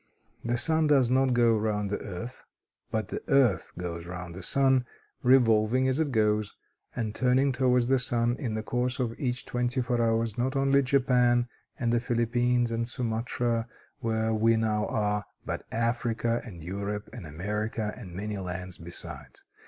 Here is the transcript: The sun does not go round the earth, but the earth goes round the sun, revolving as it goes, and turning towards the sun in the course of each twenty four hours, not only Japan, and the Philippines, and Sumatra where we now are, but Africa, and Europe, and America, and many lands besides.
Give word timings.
The 0.43 0.57
sun 0.57 0.87
does 0.87 1.11
not 1.11 1.35
go 1.35 1.55
round 1.55 1.91
the 1.91 1.99
earth, 2.01 2.43
but 2.89 3.09
the 3.09 3.21
earth 3.27 3.71
goes 3.77 4.07
round 4.07 4.33
the 4.33 4.41
sun, 4.41 4.87
revolving 5.21 5.87
as 5.87 5.99
it 5.99 6.11
goes, 6.11 6.55
and 6.95 7.13
turning 7.13 7.51
towards 7.51 7.87
the 7.87 7.99
sun 7.99 8.35
in 8.37 8.55
the 8.55 8.63
course 8.63 8.97
of 8.97 9.13
each 9.19 9.45
twenty 9.45 9.79
four 9.79 10.01
hours, 10.01 10.39
not 10.39 10.55
only 10.55 10.81
Japan, 10.81 11.47
and 11.77 11.93
the 11.93 11.99
Philippines, 11.99 12.71
and 12.71 12.87
Sumatra 12.87 13.67
where 13.99 14.33
we 14.33 14.55
now 14.55 14.87
are, 14.87 15.23
but 15.45 15.67
Africa, 15.71 16.41
and 16.43 16.63
Europe, 16.63 17.07
and 17.13 17.27
America, 17.27 17.93
and 17.95 18.15
many 18.15 18.39
lands 18.39 18.79
besides. 18.79 19.43